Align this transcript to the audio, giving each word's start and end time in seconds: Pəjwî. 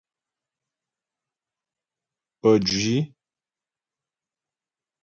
Pəjwî. 2.39 2.97